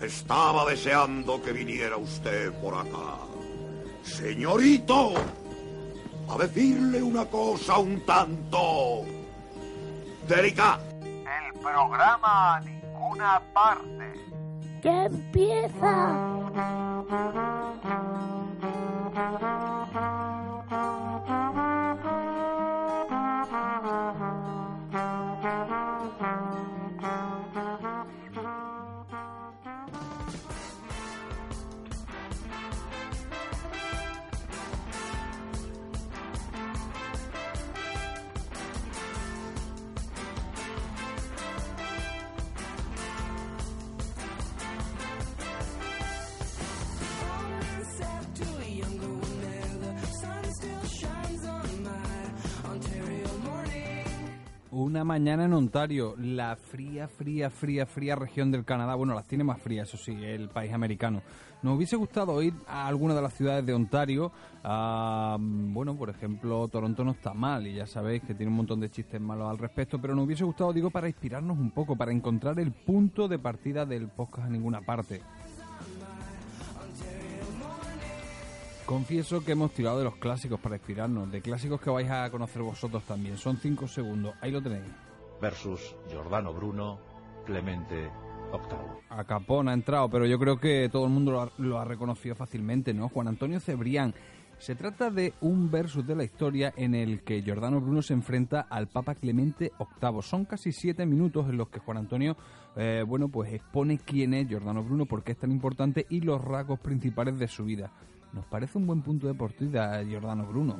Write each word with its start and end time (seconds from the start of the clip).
Estaba 0.00 0.68
deseando 0.68 1.42
que 1.42 1.52
viniera 1.52 1.96
usted 1.96 2.52
por 2.60 2.74
acá. 2.74 3.18
Señorito, 4.02 5.14
a 6.28 6.36
decirle 6.38 7.02
una 7.02 7.24
cosa 7.24 7.78
un 7.78 8.04
tanto 8.04 9.04
delicada. 10.28 10.80
El 11.02 11.60
programa 11.60 12.56
a 12.56 12.60
ninguna 12.60 13.40
parte. 13.54 14.12
¡Ya 14.82 15.06
empieza! 15.06 16.36
Una 54.78 55.04
mañana 55.04 55.46
en 55.46 55.54
Ontario, 55.54 56.14
la 56.18 56.54
fría, 56.54 57.08
fría, 57.08 57.48
fría, 57.48 57.86
fría 57.86 58.14
región 58.14 58.50
del 58.50 58.66
Canadá. 58.66 58.94
Bueno, 58.94 59.14
las 59.14 59.26
tiene 59.26 59.42
más 59.42 59.58
frías, 59.58 59.88
eso 59.88 59.96
sí, 59.96 60.12
el 60.22 60.50
país 60.50 60.70
americano. 60.70 61.22
Nos 61.62 61.78
hubiese 61.78 61.96
gustado 61.96 62.42
ir 62.42 62.52
a 62.68 62.86
alguna 62.86 63.14
de 63.14 63.22
las 63.22 63.32
ciudades 63.32 63.64
de 63.64 63.72
Ontario. 63.72 64.30
a, 64.62 65.38
bueno, 65.40 65.96
por 65.96 66.10
ejemplo, 66.10 66.68
Toronto 66.68 67.04
no 67.04 67.12
está 67.12 67.32
mal 67.32 67.66
y 67.66 67.72
ya 67.72 67.86
sabéis 67.86 68.22
que 68.24 68.34
tiene 68.34 68.50
un 68.50 68.58
montón 68.58 68.78
de 68.80 68.90
chistes 68.90 69.18
malos 69.18 69.48
al 69.48 69.56
respecto, 69.56 69.98
pero 69.98 70.14
nos 70.14 70.26
hubiese 70.26 70.44
gustado, 70.44 70.74
digo, 70.74 70.90
para 70.90 71.08
inspirarnos 71.08 71.56
un 71.56 71.70
poco, 71.70 71.96
para 71.96 72.12
encontrar 72.12 72.60
el 72.60 72.72
punto 72.72 73.28
de 73.28 73.38
partida 73.38 73.86
del 73.86 74.08
podcast 74.08 74.48
en 74.48 74.52
ninguna 74.52 74.82
parte. 74.82 75.22
Confieso 78.86 79.44
que 79.44 79.50
hemos 79.50 79.72
tirado 79.72 79.98
de 79.98 80.04
los 80.04 80.14
clásicos 80.14 80.60
para 80.60 80.76
inspirarnos, 80.76 81.30
de 81.32 81.40
clásicos 81.42 81.80
que 81.80 81.90
vais 81.90 82.08
a 82.08 82.30
conocer 82.30 82.62
vosotros 82.62 83.02
también. 83.02 83.36
Son 83.36 83.56
cinco 83.56 83.88
segundos, 83.88 84.34
ahí 84.40 84.52
lo 84.52 84.62
tenéis. 84.62 84.84
versus 85.42 85.96
Giordano 86.08 86.54
Bruno, 86.54 87.00
Clemente 87.44 88.08
VIII. 88.52 89.02
A 89.10 89.24
Capón 89.24 89.68
ha 89.68 89.74
entrado, 89.74 90.08
pero 90.08 90.24
yo 90.24 90.38
creo 90.38 90.58
que 90.58 90.88
todo 90.90 91.04
el 91.04 91.10
mundo 91.10 91.32
lo 91.32 91.42
ha, 91.42 91.50
lo 91.58 91.80
ha 91.80 91.84
reconocido 91.84 92.36
fácilmente, 92.36 92.94
¿no? 92.94 93.08
Juan 93.08 93.26
Antonio 93.26 93.58
Cebrián. 93.58 94.14
Se 94.58 94.76
trata 94.76 95.10
de 95.10 95.34
un 95.40 95.68
versus 95.68 96.06
de 96.06 96.14
la 96.14 96.24
historia 96.24 96.72
en 96.76 96.94
el 96.94 97.22
que 97.22 97.42
Giordano 97.42 97.80
Bruno 97.80 98.02
se 98.02 98.14
enfrenta 98.14 98.66
al 98.70 98.86
Papa 98.86 99.16
Clemente 99.16 99.72
VIII. 100.00 100.22
Son 100.22 100.44
casi 100.44 100.70
siete 100.70 101.04
minutos 101.04 101.46
en 101.50 101.56
los 101.56 101.68
que 101.68 101.80
Juan 101.80 101.98
Antonio, 101.98 102.36
eh, 102.76 103.04
bueno, 103.06 103.28
pues 103.28 103.52
expone 103.52 103.98
quién 103.98 104.32
es 104.32 104.48
Giordano 104.48 104.84
Bruno, 104.84 105.06
por 105.06 105.24
qué 105.24 105.32
es 105.32 105.38
tan 105.38 105.50
importante 105.50 106.06
y 106.08 106.20
los 106.20 106.42
rasgos 106.42 106.78
principales 106.78 107.36
de 107.38 107.48
su 107.48 107.64
vida. 107.64 107.90
Nos 108.36 108.44
parece 108.44 108.76
un 108.76 108.86
buen 108.86 109.00
punto 109.00 109.26
de 109.26 109.34
partida 109.34 110.04
Giordano 110.04 110.46
Bruno. 110.46 110.76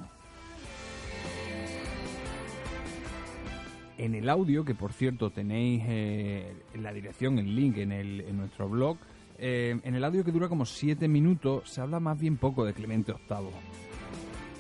En 3.97 4.15
el 4.15 4.28
audio, 4.28 4.62
que 4.62 4.75
por 4.75 4.93
cierto 4.93 5.31
tenéis 5.31 5.83
eh, 5.87 6.55
en 6.75 6.83
la 6.83 6.93
dirección, 6.93 7.39
el 7.39 7.56
link 7.56 7.78
en, 7.78 7.93
el, 7.93 8.21
en 8.21 8.37
nuestro 8.37 8.69
blog, 8.69 8.99
eh, 9.39 9.81
en 9.83 9.95
el 9.95 10.05
audio 10.05 10.22
que 10.22 10.33
dura 10.33 10.50
como 10.50 10.66
7 10.66 11.09
minutos 11.09 11.71
se 11.71 11.81
habla 11.81 11.99
más 11.99 12.21
bien 12.21 12.37
poco 12.37 12.62
de 12.62 12.75
Clemente 12.75 13.15
VIII. 13.15 13.49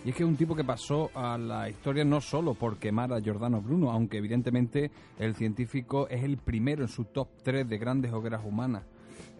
Y 0.06 0.08
es 0.08 0.14
que 0.14 0.22
es 0.22 0.28
un 0.28 0.36
tipo 0.36 0.56
que 0.56 0.64
pasó 0.64 1.10
a 1.14 1.36
la 1.36 1.68
historia 1.68 2.02
no 2.02 2.22
solo 2.22 2.54
por 2.54 2.78
quemar 2.78 3.12
a 3.12 3.20
Giordano 3.20 3.60
Bruno, 3.60 3.90
aunque 3.90 4.16
evidentemente 4.16 4.90
el 5.18 5.34
científico 5.34 6.08
es 6.08 6.24
el 6.24 6.38
primero 6.38 6.80
en 6.80 6.88
su 6.88 7.04
top 7.04 7.28
3 7.42 7.68
de 7.68 7.76
grandes 7.76 8.10
hogueras 8.10 8.40
humanas. 8.42 8.84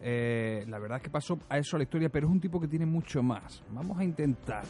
Eh, 0.02 0.64
la 0.68 0.78
verdad 0.78 0.98
es 0.98 1.02
que 1.04 1.10
pasó 1.10 1.38
a 1.48 1.58
eso 1.58 1.76
a 1.76 1.78
la 1.78 1.84
historia, 1.84 2.08
pero 2.08 2.26
es 2.26 2.32
un 2.32 2.40
tipo 2.40 2.60
que 2.60 2.68
tiene 2.68 2.86
mucho 2.86 3.22
más. 3.22 3.62
Vamos 3.70 3.98
a 3.98 4.04
intentar 4.04 4.64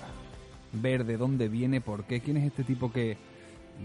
ver 0.73 1.05
de 1.05 1.17
dónde 1.17 1.49
viene, 1.49 1.81
por 1.81 2.05
qué, 2.05 2.21
quién 2.21 2.37
es 2.37 2.45
este 2.45 2.65
tipo 2.65 2.91
que 2.91 3.17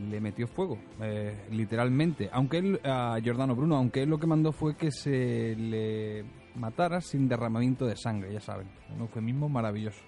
le 0.10 0.22
metió 0.22 0.48
fuego, 0.48 0.78
eh, 1.02 1.48
literalmente. 1.52 2.30
Aunque 2.32 2.58
él, 2.58 2.80
a 2.84 3.20
Giordano 3.22 3.56
Bruno, 3.56 3.76
aunque 3.76 4.04
él 4.04 4.10
lo 4.10 4.20
que 4.20 4.28
mandó 4.28 4.52
fue 4.52 4.76
que 4.76 4.92
se 4.92 5.56
le 5.56 6.24
matara 6.56 7.02
sin 7.02 7.28
derramamiento 7.28 7.86
de 7.86 7.96
sangre, 7.96 8.34
ya 8.34 8.40
saben. 8.40 8.70
Un 8.96 9.02
eufemismo 9.02 9.50
maravilloso. 9.50 10.02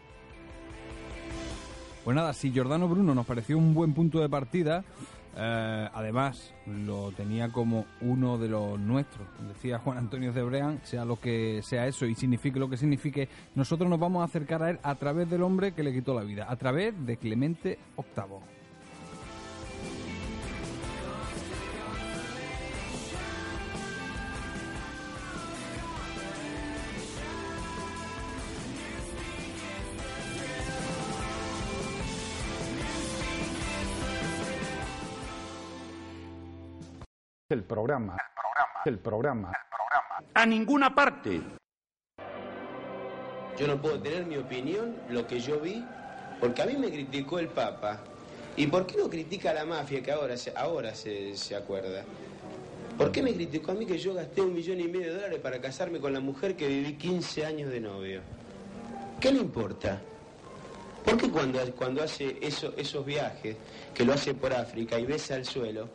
Pues 2.03 2.15
nada, 2.15 2.33
si 2.33 2.51
Giordano 2.51 2.87
Bruno 2.87 3.15
nos 3.15 3.25
pareció 3.25 3.57
un 3.57 3.73
buen 3.73 3.93
punto 3.93 4.19
de 4.19 4.27
partida, 4.27 4.83
eh, 5.35 5.89
además 5.93 6.53
lo 6.65 7.11
tenía 7.11 7.49
como 7.49 7.85
uno 8.01 8.37
de 8.37 8.49
los 8.49 8.79
nuestros, 8.79 9.27
decía 9.47 9.79
Juan 9.79 9.97
Antonio 9.97 10.31
Cebreán, 10.31 10.79
sea 10.83 11.05
lo 11.05 11.19
que 11.19 11.61
sea 11.63 11.87
eso 11.87 12.05
y 12.05 12.15
signifique 12.15 12.59
lo 12.59 12.69
que 12.69 12.77
signifique, 12.77 13.29
nosotros 13.55 13.89
nos 13.89 13.99
vamos 13.99 14.21
a 14.21 14.25
acercar 14.25 14.61
a 14.63 14.69
él 14.69 14.79
a 14.83 14.95
través 14.95 15.29
del 15.29 15.41
hombre 15.41 15.73
que 15.73 15.83
le 15.83 15.93
quitó 15.93 16.13
la 16.13 16.23
vida, 16.23 16.45
a 16.49 16.55
través 16.55 16.93
de 17.05 17.17
Clemente 17.17 17.79
VIII. 17.97 18.62
El 37.53 37.63
programa. 37.65 38.17
El 38.83 38.97
programa. 38.97 39.51
A 40.33 40.43
ninguna 40.43 40.95
parte. 40.95 41.39
Yo 43.59 43.67
no 43.67 43.79
puedo 43.79 44.01
tener 44.01 44.25
mi 44.25 44.37
opinión, 44.37 44.95
lo 45.11 45.27
que 45.27 45.39
yo 45.39 45.59
vi, 45.59 45.85
porque 46.39 46.63
a 46.63 46.65
mí 46.65 46.75
me 46.75 46.89
criticó 46.89 47.37
el 47.37 47.49
Papa. 47.49 47.99
¿Y 48.57 48.65
por 48.65 48.87
qué 48.87 48.97
no 48.97 49.07
critica 49.07 49.51
a 49.51 49.53
la 49.53 49.65
mafia 49.65 50.01
que 50.01 50.11
ahora 50.11 50.35
se, 50.35 50.51
ahora 50.57 50.95
se, 50.95 51.37
se 51.37 51.55
acuerda? 51.55 52.03
¿Por 52.97 53.11
qué 53.11 53.21
me 53.21 53.35
criticó 53.35 53.73
a 53.73 53.75
mí 53.75 53.85
que 53.85 53.99
yo 53.99 54.15
gasté 54.15 54.41
un 54.41 54.55
millón 54.55 54.79
y 54.79 54.87
medio 54.87 55.09
de 55.09 55.13
dólares 55.13 55.39
para 55.39 55.61
casarme 55.61 55.99
con 55.99 56.11
la 56.11 56.21
mujer 56.21 56.55
que 56.55 56.67
viví 56.67 56.95
15 56.95 57.45
años 57.45 57.69
de 57.69 57.79
novio? 57.79 58.21
¿Qué 59.19 59.31
le 59.31 59.37
importa? 59.37 60.01
¿Por 61.05 61.17
qué 61.17 61.29
cuando, 61.29 61.59
cuando 61.75 62.01
hace 62.01 62.35
eso, 62.41 62.73
esos 62.77 63.05
viajes, 63.05 63.57
que 63.93 64.03
lo 64.03 64.13
hace 64.13 64.33
por 64.33 64.53
África 64.53 64.97
y 64.97 65.05
besa 65.05 65.35
al 65.35 65.45
suelo, 65.45 65.87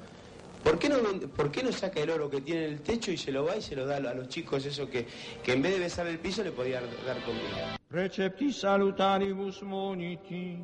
¿por 0.63 0.79
qué, 0.79 0.89
no, 0.89 0.97
¿por 1.37 1.51
qué 1.51 1.63
no 1.63 1.73
saca 1.73 2.01
el 2.01 2.11
oro 2.11 2.31
que 2.31 2.41
tiene 2.41 2.67
en 2.67 2.73
el 2.75 2.81
techo 2.81 3.11
y 3.11 3.17
se 3.17 3.33
lo 3.33 3.45
va 3.45 3.57
y 3.57 3.63
se 3.63 3.77
lo 3.77 3.87
da 3.87 3.97
a 3.97 4.15
los 4.15 4.29
chicos 4.29 4.65
eso 4.67 4.89
que, 4.89 5.07
que 5.43 5.53
en 5.53 5.63
vez 5.63 5.73
de 5.73 5.79
besar 5.81 6.07
el 6.07 6.19
piso 6.19 6.43
le 6.43 6.53
podía 6.53 6.81
dar 6.81 7.23
comida? 7.25 7.79
Recepti 7.91 8.53
salutaribus 8.53 9.63
moniti, 9.63 10.59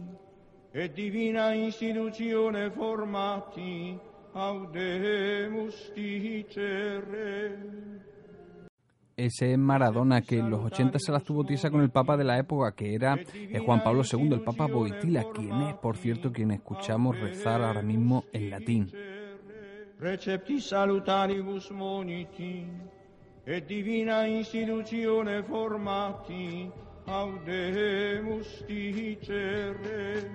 et 0.74 0.94
divina 0.94 1.54
institutione 1.54 2.70
formati, 2.70 3.98
audemus 4.34 5.92
dicere. 5.94 7.56
Ese 9.16 9.52
es 9.52 9.58
Maradona 9.58 10.22
que 10.22 10.38
en 10.38 10.50
los 10.50 10.64
80 10.64 10.98
se 10.98 11.12
las 11.12 11.22
tuvo 11.22 11.44
tiesa 11.44 11.70
con 11.70 11.80
el 11.80 11.90
Papa 11.90 12.16
de 12.16 12.24
la 12.24 12.36
época, 12.36 12.72
que 12.72 12.94
era 12.94 13.14
eh, 13.14 13.60
Juan 13.64 13.82
Pablo 13.84 14.02
II, 14.02 14.32
el 14.32 14.40
Papa 14.40 14.66
Boitila, 14.66 15.24
quien 15.32 15.62
es, 15.62 15.74
por 15.76 15.96
cierto, 15.96 16.32
quien 16.32 16.50
escuchamos 16.50 17.18
rezar 17.20 17.62
ahora 17.62 17.82
mismo 17.82 18.24
en 18.32 18.50
latín. 18.50 18.90
Recepti 20.04 20.60
salutaribus 20.60 21.70
moniti, 21.70 22.68
et 23.46 23.66
divina 23.66 24.26
institutione 24.26 25.42
formati, 25.42 26.70
audemus 27.06 28.46
dicere. 28.66 30.28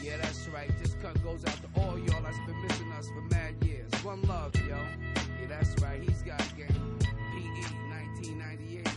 Yeah, 0.00 0.16
that's 0.18 0.46
right. 0.54 0.70
This 0.80 0.94
cut 1.02 1.20
goes 1.24 1.44
out 1.44 1.58
to 1.60 1.80
all 1.80 1.98
y'all 1.98 2.22
that's 2.22 2.38
been 2.46 2.62
missing 2.62 2.92
us 2.92 3.08
for 3.08 3.22
mad 3.34 3.54
years. 3.64 3.90
One 4.04 4.22
love, 4.28 4.54
yo. 4.54 4.78
Yeah, 5.40 5.48
that's 5.48 5.74
right. 5.82 6.00
He's 6.00 6.22
got 6.22 6.38
game. 6.56 6.98
PE 7.34 7.66
1998. 8.22 8.95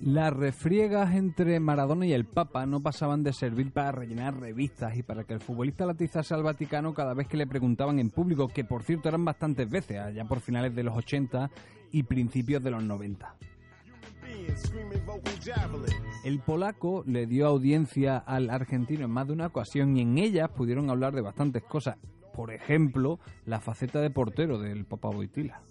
Las 0.00 0.32
refriegas 0.32 1.14
entre 1.14 1.60
Maradona 1.60 2.06
y 2.06 2.12
el 2.12 2.24
Papa 2.24 2.66
no 2.66 2.80
pasaban 2.80 3.22
de 3.22 3.32
servir 3.32 3.72
para 3.72 3.92
rellenar 3.92 4.38
revistas 4.38 4.96
y 4.96 5.02
para 5.02 5.24
que 5.24 5.34
el 5.34 5.40
futbolista 5.40 5.86
latizase 5.86 6.34
al 6.34 6.42
Vaticano 6.42 6.94
cada 6.94 7.14
vez 7.14 7.28
que 7.28 7.36
le 7.36 7.46
preguntaban 7.46 7.98
en 7.98 8.10
público, 8.10 8.48
que 8.48 8.64
por 8.64 8.82
cierto 8.82 9.08
eran 9.08 9.24
bastantes 9.24 9.68
veces, 9.68 9.98
allá 9.98 10.24
por 10.24 10.40
finales 10.40 10.74
de 10.74 10.82
los 10.82 10.96
80 10.96 11.50
y 11.92 12.02
principios 12.04 12.62
de 12.62 12.70
los 12.70 12.82
90. 12.82 13.36
being 14.22 14.56
screaming 14.56 15.04
vocal 15.06 15.32
javelin. 15.44 15.94
El 16.24 16.40
polaco 16.40 17.04
le 17.06 17.26
dio 17.26 17.46
audiencia 17.46 18.18
al 18.18 18.50
argentino 18.50 19.04
en 19.04 19.10
más 19.10 19.26
de 19.26 19.32
una 19.32 19.46
ocasión 19.46 19.96
y 19.96 20.02
en 20.02 20.18
ellas 20.18 20.50
pudieron 20.50 20.90
hablar 20.90 21.14
de 21.14 21.20
bastantes 21.20 21.62
cosas. 21.62 21.96
Por 22.34 22.52
ejemplo, 22.52 23.18
la 23.44 23.60
faceta 23.60 24.00
de 24.00 24.10
portero 24.10 24.58
del 24.58 24.84
Papa 24.84 25.08
Boitila. 25.08 25.62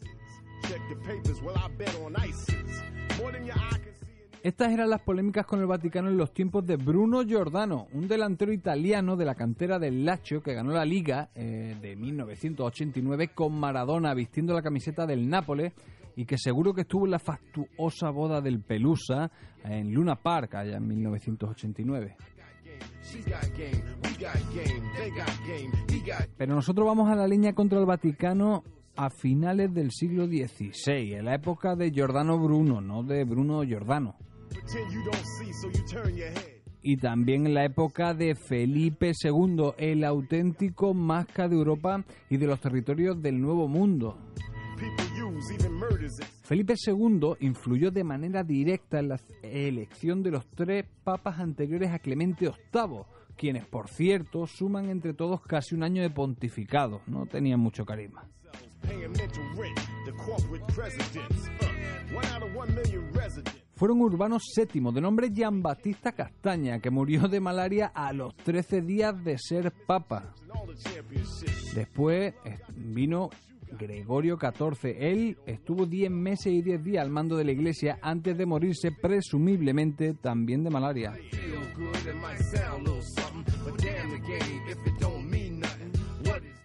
Estas 4.43 4.71
eran 4.71 4.89
las 4.89 5.01
polémicas 5.01 5.45
con 5.45 5.59
el 5.59 5.67
Vaticano 5.67 6.09
en 6.09 6.17
los 6.17 6.33
tiempos 6.33 6.65
de 6.65 6.75
Bruno 6.75 7.21
Giordano, 7.21 7.85
un 7.93 8.07
delantero 8.07 8.51
italiano 8.51 9.15
de 9.15 9.23
la 9.23 9.35
cantera 9.35 9.77
del 9.77 10.03
Lazio 10.03 10.41
que 10.41 10.55
ganó 10.55 10.71
la 10.71 10.83
Liga 10.83 11.29
eh, 11.35 11.77
de 11.79 11.95
1989 11.95 13.29
con 13.35 13.53
Maradona 13.59 14.15
vistiendo 14.15 14.55
la 14.55 14.63
camiseta 14.63 15.05
del 15.05 15.29
Nápoles 15.29 15.73
y 16.15 16.25
que 16.25 16.39
seguro 16.39 16.73
que 16.73 16.81
estuvo 16.81 17.05
en 17.05 17.11
la 17.11 17.19
fastuosa 17.19 18.09
boda 18.09 18.41
del 18.41 18.61
Pelusa 18.61 19.29
en 19.63 19.93
Luna 19.93 20.15
Park 20.15 20.55
allá 20.55 20.77
en 20.77 20.87
1989. 20.87 22.17
She's 23.03 23.25
got 23.25 23.43
game, 23.55 23.83
we 24.03 24.09
got 24.17 24.33
game, 24.55 24.89
they 24.97 25.11
got 25.11 25.29
game, 25.45 25.71
he 25.87 25.99
got 25.99 26.27
Pero 26.35 26.55
nosotros 26.55 26.87
vamos 26.87 27.09
a 27.11 27.15
la 27.15 27.27
línea 27.27 27.53
contra 27.53 27.79
el 27.79 27.85
Vaticano 27.85 28.63
a 28.95 29.09
finales 29.09 29.73
del 29.73 29.91
siglo 29.91 30.27
XVI, 30.27 31.13
en 31.13 31.25
la 31.25 31.35
época 31.35 31.75
de 31.75 31.91
Giordano 31.91 32.37
Bruno, 32.39 32.81
no 32.81 33.03
de 33.03 33.23
Bruno 33.23 33.63
Giordano. 33.63 34.15
y 36.83 36.97
también 36.97 37.45
en 37.45 37.53
la 37.53 37.65
época 37.65 38.13
de 38.13 38.35
Felipe 38.35 39.11
II, 39.23 39.73
el 39.77 40.03
auténtico 40.03 40.93
masca 40.93 41.47
de 41.47 41.55
Europa 41.55 42.03
y 42.29 42.37
de 42.37 42.47
los 42.47 42.59
territorios 42.59 43.21
del 43.21 43.39
Nuevo 43.39 43.67
Mundo. 43.67 44.17
Felipe 46.43 46.73
II 46.85 47.35
influyó 47.39 47.91
de 47.91 48.03
manera 48.03 48.43
directa 48.43 48.99
en 48.99 49.09
la 49.09 49.19
elección 49.43 50.23
de 50.23 50.31
los 50.31 50.45
tres 50.47 50.85
papas 51.03 51.39
anteriores 51.39 51.91
a 51.91 51.99
Clemente 51.99 52.51
VIII, 52.73 53.03
quienes, 53.41 53.65
por 53.65 53.89
cierto, 53.89 54.45
suman 54.45 54.87
entre 54.91 55.15
todos 55.15 55.41
casi 55.41 55.73
un 55.73 55.81
año 55.81 56.03
de 56.03 56.11
pontificado. 56.11 57.01
No 57.07 57.25
tenían 57.25 57.59
mucho 57.59 57.83
carisma. 57.83 58.23
Fueron 63.73 64.01
Urbano 64.01 64.37
VII, 64.37 64.91
de 64.93 65.01
nombre 65.01 65.31
Giambattista 65.33 66.11
Castaña, 66.11 66.79
que 66.79 66.91
murió 66.91 67.27
de 67.27 67.39
malaria 67.39 67.87
a 67.87 68.13
los 68.13 68.35
13 68.35 68.83
días 68.83 69.23
de 69.23 69.39
ser 69.39 69.71
papa. 69.87 70.35
Después 71.73 72.35
eh, 72.45 72.59
vino 72.75 73.31
Gregorio 73.77 74.37
XIV. 74.37 74.95
Él 74.99 75.37
estuvo 75.45 75.85
10 75.85 76.11
meses 76.11 76.47
y 76.47 76.61
10 76.61 76.83
días 76.83 77.03
al 77.03 77.09
mando 77.09 77.35
de 77.35 77.45
la 77.45 77.51
iglesia 77.51 77.99
antes 78.01 78.37
de 78.37 78.45
morirse, 78.45 78.91
presumiblemente 78.91 80.13
también 80.13 80.63
de 80.63 80.69
malaria. 80.69 81.13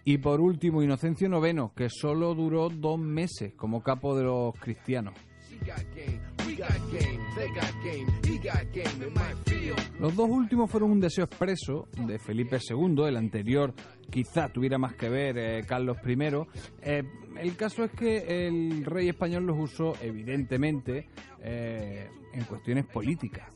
Y 0.05 0.17
por 0.19 0.39
último, 0.39 0.81
Inocencio 0.81 1.27
IX, 1.27 1.71
que 1.75 1.89
solo 1.89 2.33
duró 2.33 2.69
dos 2.69 2.97
meses 2.97 3.53
como 3.55 3.83
capo 3.83 4.15
de 4.15 4.23
los 4.23 4.53
cristianos. 4.57 5.13
Los 9.99 10.15
dos 10.15 10.29
últimos 10.29 10.69
fueron 10.69 10.91
un 10.91 10.99
deseo 10.99 11.25
expreso 11.25 11.87
de 11.97 12.19
Felipe 12.19 12.57
II, 12.57 13.03
el 13.07 13.17
anterior 13.17 13.73
quizá 14.09 14.49
tuviera 14.49 14.77
más 14.77 14.93
que 14.95 15.09
ver 15.09 15.37
eh, 15.37 15.63
Carlos 15.67 15.97
I. 16.05 16.17
Eh, 16.81 17.03
el 17.39 17.55
caso 17.55 17.83
es 17.83 17.91
que 17.91 18.47
el 18.47 18.85
rey 18.85 19.09
español 19.09 19.45
los 19.45 19.57
usó 19.59 19.93
evidentemente 20.01 21.09
eh, 21.41 22.09
en 22.33 22.43
cuestiones 22.45 22.85
políticas. 22.85 23.49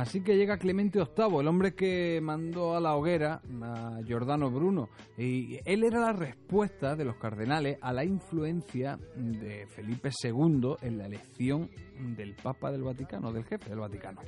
Así 0.00 0.22
que 0.22 0.38
llega 0.38 0.56
Clemente 0.56 0.98
VIII, 0.98 1.40
el 1.40 1.46
hombre 1.46 1.74
que 1.74 2.20
mandó 2.22 2.74
a 2.74 2.80
la 2.80 2.96
hoguera 2.96 3.42
a 3.60 4.00
Giordano 4.06 4.50
Bruno. 4.50 4.88
Y 5.18 5.58
él 5.66 5.84
era 5.84 6.00
la 6.00 6.14
respuesta 6.14 6.96
de 6.96 7.04
los 7.04 7.16
cardenales 7.16 7.76
a 7.82 7.92
la 7.92 8.02
influencia 8.02 8.98
de 9.14 9.66
Felipe 9.66 10.08
II 10.24 10.76
en 10.80 10.96
la 10.96 11.04
elección 11.04 11.68
del 12.16 12.34
Papa 12.34 12.72
del 12.72 12.82
Vaticano, 12.82 13.30
del 13.30 13.44
jefe 13.44 13.68
del 13.68 13.80
Vaticano. 13.80 14.22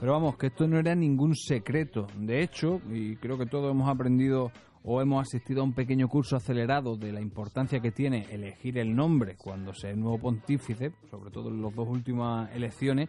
Pero 0.00 0.12
vamos, 0.12 0.36
que 0.36 0.46
esto 0.46 0.66
no 0.68 0.78
era 0.78 0.94
ningún 0.94 1.34
secreto. 1.34 2.06
De 2.16 2.42
hecho, 2.42 2.80
y 2.90 3.16
creo 3.16 3.36
que 3.36 3.46
todos 3.46 3.70
hemos 3.70 3.88
aprendido 3.88 4.52
o 4.84 5.02
hemos 5.02 5.26
asistido 5.26 5.60
a 5.60 5.64
un 5.64 5.72
pequeño 5.72 6.08
curso 6.08 6.36
acelerado 6.36 6.96
de 6.96 7.12
la 7.12 7.20
importancia 7.20 7.80
que 7.80 7.90
tiene 7.90 8.26
elegir 8.30 8.78
el 8.78 8.94
nombre 8.94 9.36
cuando 9.36 9.74
se 9.74 9.90
es 9.90 9.96
nuevo 9.96 10.18
pontífice, 10.18 10.92
sobre 11.10 11.30
todo 11.30 11.48
en 11.48 11.60
las 11.60 11.74
dos 11.74 11.88
últimas 11.88 12.54
elecciones, 12.54 13.08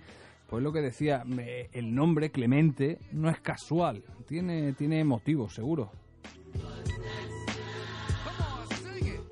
pues 0.50 0.64
lo 0.64 0.74
que 0.74 0.82
decía, 0.82 1.24
eh, 1.40 1.70
el 1.74 1.94
nombre 1.94 2.32
Clemente 2.32 2.98
no 3.12 3.30
es 3.30 3.40
casual, 3.40 4.04
tiene, 4.28 4.74
tiene 4.74 5.04
motivos, 5.04 5.54
seguro. 5.54 5.92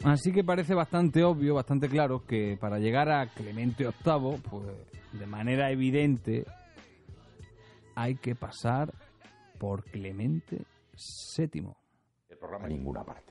Así 0.03 0.31
que 0.31 0.43
parece 0.43 0.75
bastante 0.75 1.23
obvio, 1.23 1.55
bastante 1.55 1.89
claro, 1.89 2.23
que 2.23 2.55
para 2.57 2.77
llegar 2.77 3.09
a 3.09 3.27
Clemente 3.27 3.83
VIII, 3.83 4.37
pues 4.49 4.67
de 5.11 5.25
manera 5.25 5.71
evidente, 5.71 6.45
hay 7.97 8.13
que 8.13 8.35
pasar 8.35 8.93
por 9.57 9.83
Clemente 9.85 10.65
VII. 11.35 11.73
A 12.61 12.67
ninguna 12.67 13.03
parte. 13.03 13.25